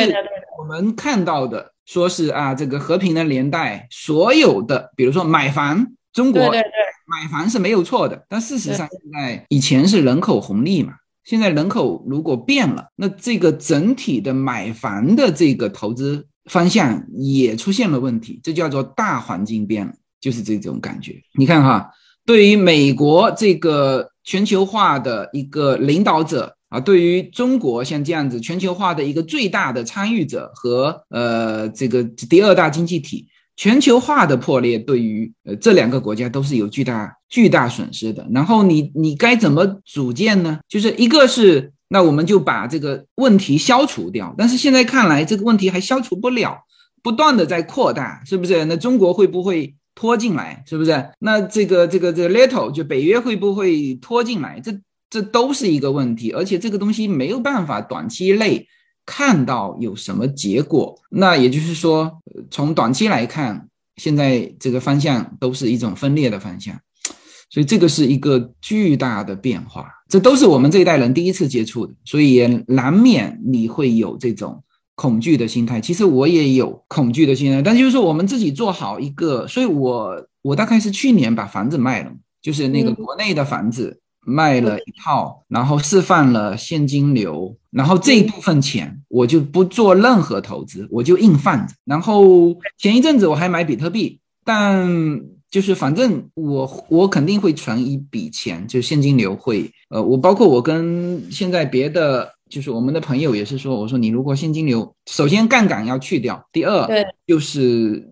[0.58, 21.14] 我们看到的，说是啊，这个和平的年代，所有的，比如说买房，中国买房是没有错的，但事实上现在以前是人口红利嘛，现在人口如果变了，那这个整体的买房的这个投资方向也出现了问题，这叫做大环境变了，就是这种感觉。
[21.38, 21.90] 你看哈，
[22.26, 26.56] 对于美国这个全球化的一个领导者。
[26.74, 38.26] 啊，对于中国像这样子全球化的一个最大的参与者和呃这个第二大经济体，全球化的破裂对于呃这两个国家都是有巨大巨大损失的。
[38.32, 40.58] 然后你你该怎么组建呢？
[40.68, 46.58] 就是一个是那我们就把这个问题消除掉，但是现在看来这个问题还消除不了，
[47.04, 48.64] 不断的在扩大，是不是？
[48.64, 50.64] 那中国会不会拖进来？
[50.66, 51.10] 是不是？
[51.20, 54.58] 那这个这个这个 little 就北约会不会拖进来？
[54.58, 54.72] 这？
[55.14, 58.66] 这都是一个问题，而且这个东西没有办法短期内
[59.06, 60.92] 看到有什么结果。
[61.08, 66.76] 那也就是说，从短期来看，现在这个方向都是一种分裂的方向，
[67.48, 69.88] 所以这个是一个巨大的变化。
[70.08, 74.64] 这都是我们这一代人第一次接触的，所以也难免你会有这种
[74.96, 75.80] 恐惧的心态。
[75.80, 82.10] 其实我也有恐惧的心态，但就是说我们自己做好一个，所以我我大概是去年把房子卖了，
[82.42, 84.00] 就是那个国内的房子。
[84.24, 91.74] 卖了一套，然后释放了现金流，然后这一部分钱我就不做任何投资，我就硬放着。
[91.84, 95.20] 然后前一阵子我还买比特币，但
[95.50, 108.08] 就是反正我我肯定会存一笔钱，就现金流会，呃，我包括我跟现在别的就是我们的朋友也是说，我说你如果现金流，首先杠杆要去掉，第二对就是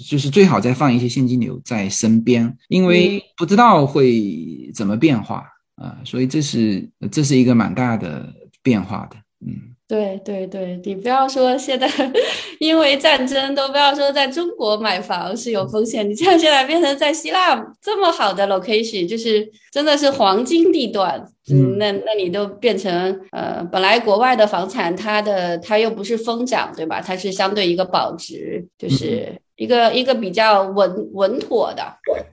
[0.00, 5.44] 就是最好再放一些现金流在身边，因为不知道会怎么变化
[5.76, 8.32] 啊、所以这是这是一个蛮大的
[8.62, 9.70] 变化的，嗯。
[9.88, 11.86] 对对对，你不要说现在
[12.58, 27.02] 因为战争，都不要说在中国买房是有风险，你像现在变成在希腊这么好的 location，就是真的是黄金地段，嗯那那你都变成呃，本来国外的房产它的它又不是疯涨，对吧？
[27.02, 31.82] 它是相对一个保值，就是一个一个比较稳稳妥的。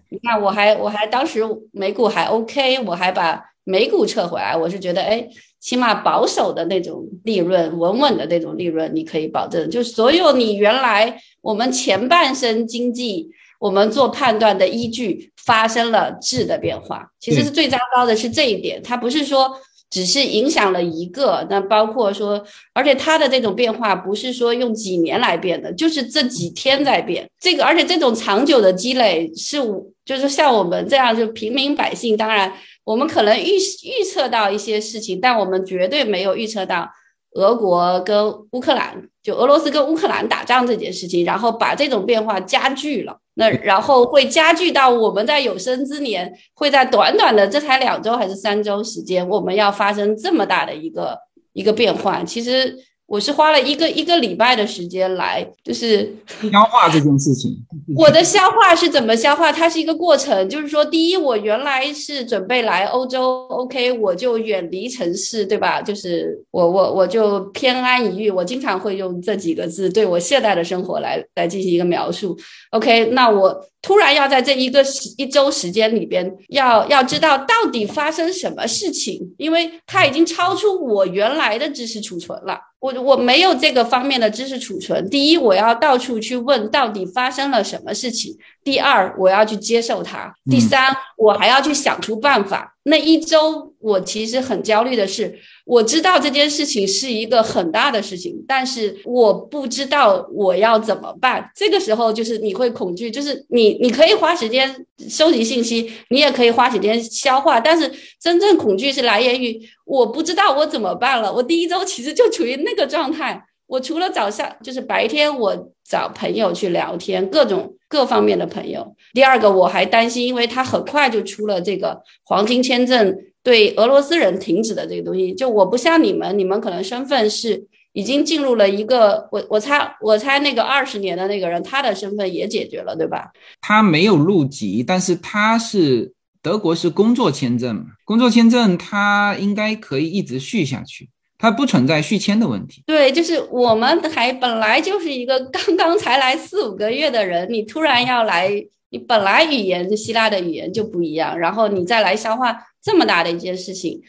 [0.09, 5.27] 你看，我还我还当时美股还 OK，我还把美股撤回来，我是觉得哎。
[5.61, 9.69] 起码保守的那种利润，稳稳的那种利润，你可以保证。
[9.69, 18.81] 就所有你原来我们前半生经济，我们做判断的依据发生了质的变化，其实是最糟糕的是这一点。
[18.81, 19.51] 它不是说
[19.89, 27.29] 只是影响了一个，那包括说，而且它的这种变化不是说用几年来变的，就是这几天在变。
[27.39, 29.57] 这个而且这种长久的积累是，
[30.05, 32.53] 就是像我们这样就平民百姓，当然。
[32.85, 36.89] 我们可能预预测到一些事情，但我们绝对没有预测到
[37.33, 43.19] 俄国跟乌克兰，就俄罗斯跟乌克兰打仗这件事情，然后把这种变化加剧了。
[43.39, 51.17] 那然后会加剧到我们在有生之年，会在短短的这才两周还是三周时间，我们要发生这么大的一个
[51.53, 52.23] 一个变化。
[52.23, 52.77] 其实。
[53.09, 56.15] 我是花了一个一个礼拜的时间来，就是
[56.51, 57.57] 消化这件事情。
[57.97, 59.51] 我的消化是怎么消化？
[59.51, 65.81] 它是一个过程，就是说，第一，我原来是准备来欧洲，OK，我就远离城市，对吧？
[65.81, 72.37] 就是我我我就偏安一隅，我经常会用这几个字对我现在的生活来来进行一个描述。
[72.69, 82.59] OK，那我突然要在这一个时一周时间里边，要要知道到底发生什么事情，因为它已经超出我原来的知识储存了。
[82.79, 85.09] 我我没有这个方面的知识储存。
[85.09, 88.33] 第一，我要到处去问到底发生了什么事情；
[88.69, 92.75] 第二，我要去接受它；第三，我还要去想出办法。
[92.83, 101.49] 那一周，我其实很焦虑的是，我知道这件事情是一个很大的事情，但是我不知道我要怎么办。
[101.55, 107.91] 这个时候，就是你会恐惧，就是你你可以花时间收集信息，你也可以花时间消化，但是
[108.21, 111.33] 真正恐惧是来源于我不知道我怎么办了。
[111.33, 113.43] 我第一周其实就处于那个状态。
[113.69, 118.95] 我除了早上就是白天，我找朋友去聊天，各种各方面的朋友。
[119.13, 125.31] 第二个，我还担心，因为他很快就出了这个黄金签证对俄罗斯人停止的这个东西。
[125.35, 133.31] 就我不像你们，你们可能身份是已经进入了一个，我我猜我猜那个二十年的那个人，他的身份也解决了，对吧？
[133.61, 136.11] 他没有入籍，但是他是
[136.41, 141.11] 德国是工作签证，工作签证他应该可以一直续下去。
[141.39, 142.83] 它不存在续签的问题。
[142.85, 148.51] 对，就是我们还本来就是一个 刚刚才来四五个月的人，你突然要来，
[148.89, 154.01] 你本来语言希腊的语言就不一样，然后你再来消化这么大的一件事情，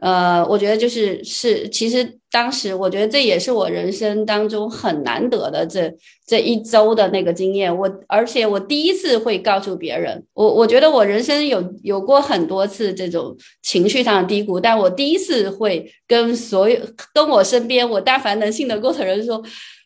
[0.00, 5.92] 呃，我觉得就是是，其实当时我觉得这也是我人生当中很难得的这
[6.24, 7.76] 这一周的那个经验。
[7.76, 16.78] 我而且我第一次会告诉别人，我我觉得我人生有有过很多次这种情绪上的低谷，但我第一次会跟所有
[17.12, 19.42] 跟我身边我但凡能信得过的人说，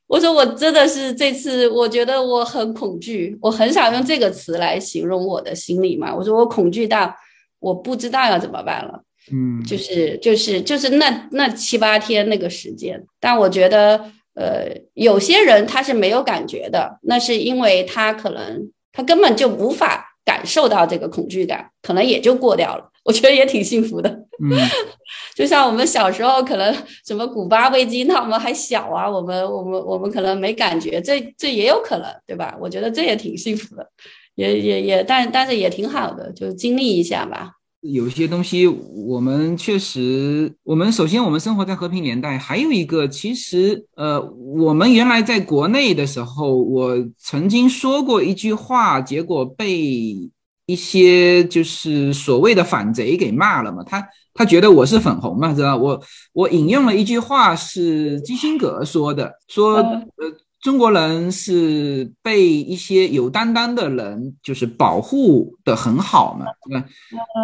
[0.06, 6.14] 我说我真的是这次我觉得我很恐惧，我很少用这个词来形容我的心理嘛。
[6.14, 7.14] 我说我恐惧到
[7.60, 9.02] 我不知道要怎么办了。
[9.30, 22.88] 嗯，就是就是就是那那七八天那个时间，但我觉得，呃，有些人他是没有感觉的，那是因为他可能他根本就无法感受到这个恐惧感，可能也就过掉了。
[23.04, 24.08] 我觉得也挺幸福的。
[24.42, 24.50] 嗯，
[25.34, 26.72] 就像我们小时候可能
[27.04, 32.56] 什么古巴危机，那我们还小啊，我们我们我们可能没感觉，这这也有可能，对吧？
[32.60, 33.88] 我觉得这也挺幸福的，
[34.36, 37.52] 也也也，但但是也挺好的，就经历一下吧。
[37.82, 50.16] 有些东西我们确实，我们首先我们生活在和平年代，还有一个其实，呃，我们原来在国内的时候，我曾经说过一句话，结果被
[50.66, 53.82] 一些就是所谓的反贼给骂了嘛。
[53.82, 56.00] 他他觉得我是粉红嘛，知道我
[56.32, 60.06] 我引用了一句话是基辛格说的，说呃。
[60.62, 66.86] 中国人是被一些有担当的人就是保护的很好嘛，对吧？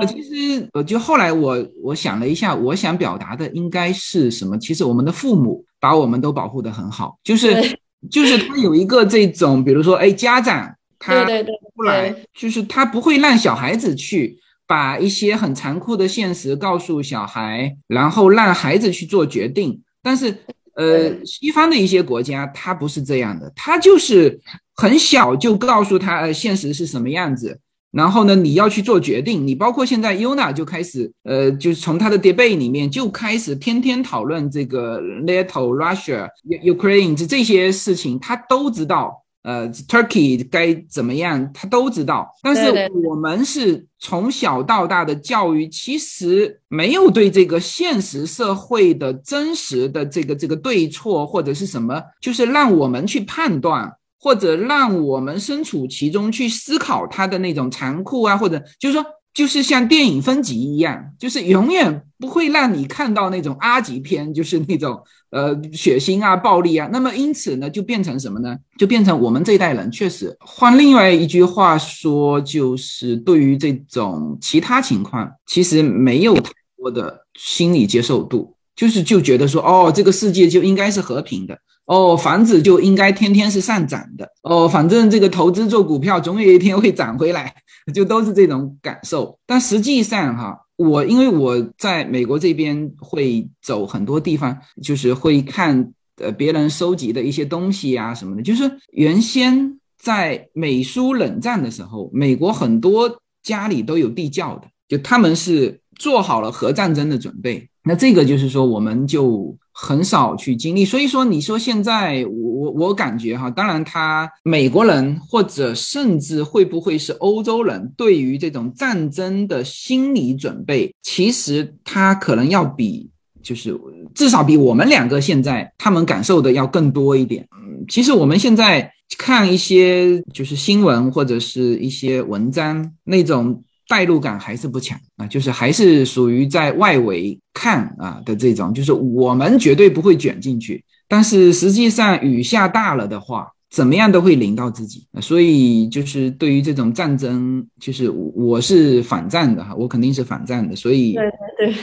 [0.01, 4.57] 呃，其实呃，就后来我我想了一下，我想表达的应该是什么？
[4.57, 7.77] 其实我们的父母把我们都保护的很好，就是
[8.09, 19.83] 就是他有一个这种，比如说，哎，家长他对对对出来就是他不会让小孩子去把一些很残酷的现实告诉小孩，然后让孩子去做决定。
[20.01, 20.33] 但是，
[20.79, 24.41] 呃，西方的一些国家，他不是这样的，他就是
[24.77, 27.59] 很小就告诉他，呃，现实是什么样子。
[27.91, 29.45] 然后呢，你要去做决定。
[29.45, 36.29] 你包括现在 Yuna 就开始，呃，就是从他的 debate 里面就开始天天讨论这个 NATO、Russia、
[36.63, 39.25] Ukraine 这这些事情，他都知道。
[39.49, 42.29] 呃，Turkey 该怎么样，他都知道。
[42.43, 53.91] 但是我们是从小到大的教育，其实没有对这个现实社会的真实的这个这个对错或者是什么，就是让我们去判断。
[54.21, 59.07] 或者让我们身处其中去思考它的那种残酷啊，或者就是说，
[59.39, 66.89] 就是像电影分级一样，就是永远不会让你看到那种阿级片，就是那种呃血腥啊、暴力啊。
[66.91, 68.57] 那么因此呢，就变成什么呢？
[68.77, 81.57] 就变成我们这一代人确实换另外一句话说，就是对于这种其他情况，其实没有太多的心理接受度，就是就觉得说，哦，这个世界就应该是和平的。
[81.87, 84.29] 哦，房子就应该天天是上涨的。
[84.43, 87.55] 哦，反正这个投资做股票总有一天会涨回来，
[87.93, 89.39] 就都是这种感受。
[89.47, 98.43] 但实际上哈，我因为我在美国这边会走很多地方，就是会看呃别人收集的一些东西啊什么的。
[98.43, 107.69] 就是原先在美苏冷战的时候，美国很多家里都有地窖的，就他们是做好了核战争的准备。
[107.89, 110.85] 那这个就是说，我们就很少去经历。
[110.85, 123.09] 所以说，你说现在我我我感觉哈，当然他美国人或者甚至会不会是欧洲人，对于这种战争的心理准备，其实他可能要比
[123.43, 123.75] 就是
[124.15, 127.49] 至少比我们两个现在他们感受的要更多一点。
[127.53, 133.65] 嗯，其实我们现在看一些就是新闻或者是一些文章那种。
[133.89, 145.07] 代入感还是不强啊，就是还是属于在外围看啊的这种，就是我们绝对不会卷进去，但是实际上雨下大了的话，怎么样都会淋到自己。
[145.21, 150.77] 所以就是对于这种战争，就是我是反战的哈，我肯定是反战的。
[150.77, 151.25] 所以对
[151.57, 151.77] 对对，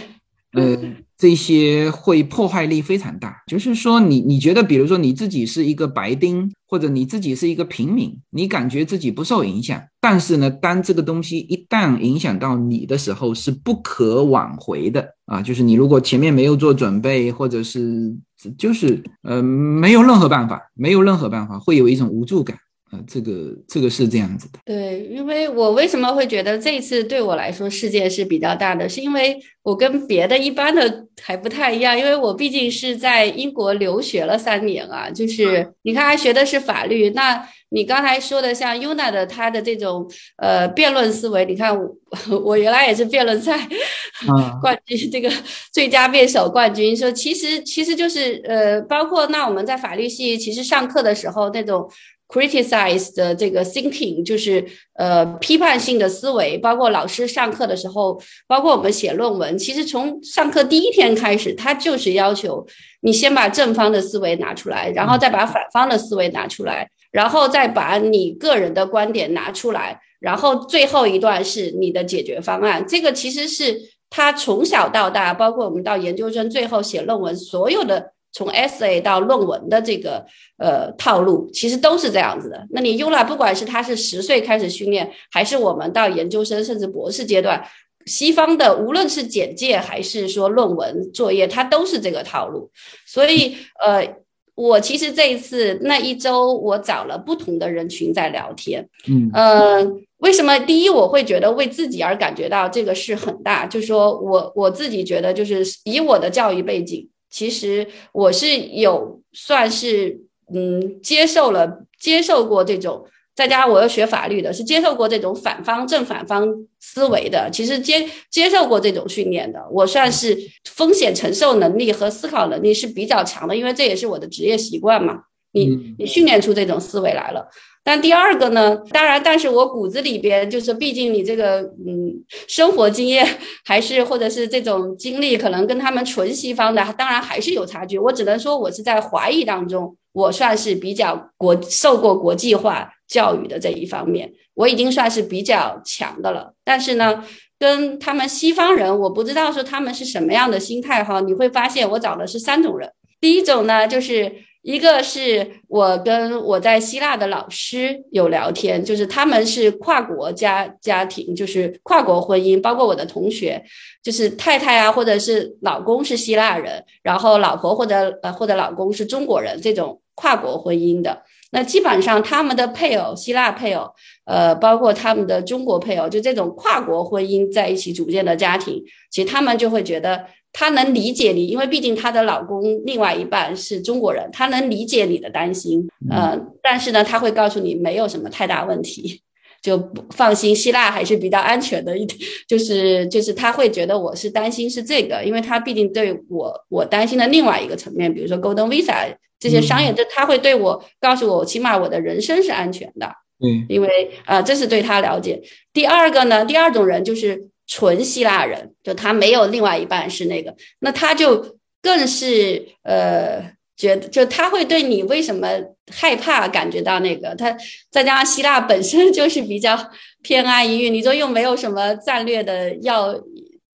[0.56, 0.78] 呃，
[1.18, 3.44] 这些会破坏力非常大。
[3.48, 9.82] 就是说，你你觉得，比如说你自己是一个白丁，或者你自己是一个平民，你感觉自己不受影响。
[10.02, 15.42] 但是呢，当这个东西一旦影响到你的时候，是不可挽回的啊！
[15.42, 18.16] 就是你如果前面没有做准备，或者是
[18.58, 22.58] 就是呃没有任何办法，没有任何办法，会有一种无助感
[22.96, 23.00] 啊！
[23.08, 24.60] 这个这个是这样子的。
[24.66, 37.48] 对，因为我为什么会觉得这一次对我来说世界是比较大的，是因为我跟别的一般的还不太一样，因为我毕竟是在英国留学了三年啊，就是你看还学的是法律，那。
[37.70, 41.90] 你刚才说的像 Yuna 的他的这种呃辩论思维，你看我
[42.46, 43.68] 我原来也是辩论赛
[44.62, 45.30] 冠军，这个
[45.74, 46.96] 最佳辩手冠军。
[46.96, 51.90] 说其实其实就是呃，包括那我们在法律系其实上课的时候那种
[52.28, 62.66] criticize 的这个 thinking，就是呃批判性的思维，包括老师上课的时候，包括我们写论文，其实从上课第一天开始，他就是要求
[63.02, 66.90] 你先把正方的思维拿出来，然后再把反方的思维拿出来。
[67.12, 72.86] 然后再把你个人的观点拿出来，然后最后一段是你的解决方案。
[72.86, 80.26] 这个其实是他从小到大，包括我们到研究生最后写论文，所有的从 essay 到论文的这个
[80.58, 82.68] 呃套路，其实都是这样子的。
[82.72, 87.66] 那你 Ula，不管是他是十岁开始训练，还是我们到研究生甚至博士阶段，
[88.06, 92.70] 西方的无论是简介还是说论文作业，它都是这个套路。
[93.08, 94.18] 所以呃。
[94.58, 98.88] 我其实这一次那一周，我找了不同的人群在聊天。
[99.06, 99.86] 嗯，呃，
[100.20, 100.58] 为什么？
[100.60, 107.06] 第一，我会觉得为自己而感觉到这个事很大，就是说我我自己觉得，就是以我的教育背景，
[107.36, 110.22] 其实我是有算是
[110.54, 113.06] 嗯接受了接受过这种。
[113.36, 116.48] 再加上我又学法律的，是接受过这种反方正反方
[116.80, 125.24] 思维的，其实接接受过这种训练的，我算是风险承受能力和思考能力是比较强的，因为这也是我的职业习惯嘛。
[125.52, 127.50] 你你训练出这种思维来了。
[127.86, 132.12] 但第二个呢，当然，但是我骨子里边就是，毕竟你这个嗯
[132.48, 133.26] 生活经验
[133.64, 137.98] 还是或者是这种经历，可能跟他们纯西方的，当然还是有差距。
[137.98, 142.92] 我只能说，我是在华裔当中，我算是比较国受过国际化。
[143.08, 146.56] 教育的这一方面，我已经算是比较强的了。
[146.64, 147.24] 但是呢，
[147.60, 151.22] 跟他们西方人，我不知道说他们是什么样的心态哈。
[151.22, 152.92] 你会发现，我找的是三种人。
[153.22, 154.34] 第一种呢，就是
[154.66, 163.64] 一个是我跟我在希腊的老师有聊天，就是他们是跨国家家庭，就是跨国婚姻，包括我的同学，
[164.02, 171.22] 就是太太啊，或者是老公是希腊人，然后老婆或者呃或者老公是中国人，这种跨国婚姻的。
[171.52, 173.88] 那基本上他们的配偶，希腊配偶，
[174.26, 180.26] 呃，包括他们的中国配偶，就这种跨国婚姻在一起组建的家庭，其实他们就会觉得
[180.58, 189.22] 他能理解你，因为毕竟她的老公另外一半是中国人，她能理解你的担心，呃，但是呢，她会告诉你没有什么太大问题，
[189.62, 199.14] 就放心，希腊还是比较安全的一点，就是 就是他会觉得我是担心是这个，因为他毕竟对我我担心的另外一个层面，比如说 Golden Visa。
[199.38, 203.06] 这些商业，就他会对我告诉我，起码我的人身是安全的。
[203.44, 205.44] 嗯，因为呃，这是对他了解。
[205.74, 213.42] 第二个呢，第二种人就是纯希腊人，就他没有另外一半是那个，那他就更是呃，
[213.76, 215.48] 觉得就他会对你为什么
[215.92, 217.56] 害怕感觉到那个，他
[217.90, 219.78] 再加上希腊本身 就是比较
[220.22, 223.20] 偏安一隅，你说又没有什么战略的要。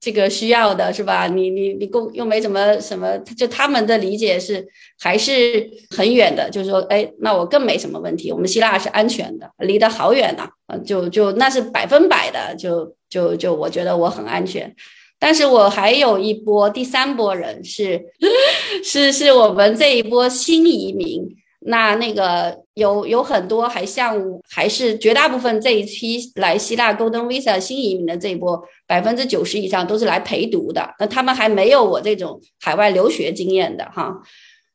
[0.03, 1.27] 这个需要的是吧？
[1.27, 4.67] 你你你共又没什么什么，就他们的理解是
[4.99, 8.33] 还是很远的，就是说，哎，那我更没什么问题。
[8.33, 14.75] 我们希腊是安全的，离得好远呐，啊，就就那是百分百的，就就就我觉得我很安全。
[15.19, 18.01] 但是我还有一波第三波人是
[18.83, 21.37] 是是我们这一波新移民。
[21.63, 24.17] 那那个有有很多还像
[24.51, 34.11] 还是绝大部分这一批来希腊 Golden Visa 新移民的这一波百分之九十以上都是来陪读的，那他们还没有我这种海外留学经验的哈。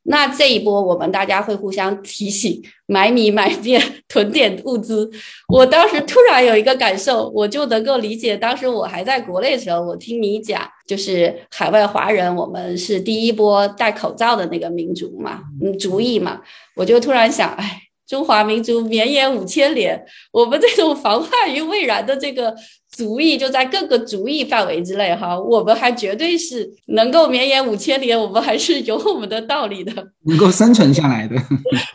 [0.08, 5.10] 那这一波，我们大家会互相提醒，买米买面，囤点物资。
[5.48, 16.42] 我当时突然有一个感受，我就能够理解，当时我还在国内的时候，我听你讲，就是海外华人，我们是第一波戴口罩的那个民族嘛，嗯，族裔嘛，
[16.76, 17.82] 我就突然想，哎。
[18.08, 22.56] 中华民族绵延五千年，我们这种防患于未然的这个
[22.92, 29.92] 族裔，就在各个族裔范围之内哈，我们还绝对是能够绵延五千年，我们还是有我们的道理的，
[30.28, 31.36] 能够生存下来的。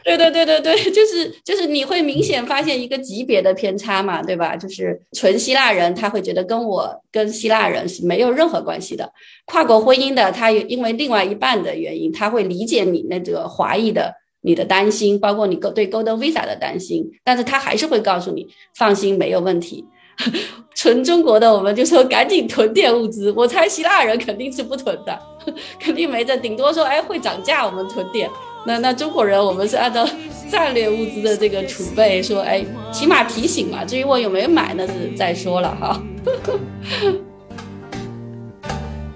[0.04, 4.56] 对对对对对，就是就是你会明显发现一个级别的偏差嘛，对吧？
[4.56, 9.10] 就是纯希腊人他会觉得跟我跟希腊人是没有任何关系的，
[9.46, 14.19] 跨国婚姻的他因为另外一半的原因，他会理解你那个华裔的。
[14.42, 19.84] 你的担心，包括你对 Golden Visa 的担心，但是他还是会告诉你，放心，没有问题。
[20.74, 23.32] 纯中国的，我们就说赶紧囤点物资。
[23.32, 25.18] 我猜希腊人肯定是不囤的，
[25.80, 28.28] 肯定没这，顶多说哎会涨价，我们囤点。
[28.66, 30.06] 那那中国人，我们是按照
[30.50, 32.62] 战略物资的这个储备，说哎，
[32.92, 33.82] 起码提醒嘛。
[33.84, 36.02] 至于我有没有买，那是再说了哈。